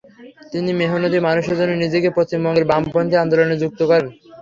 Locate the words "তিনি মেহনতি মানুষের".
0.51-1.57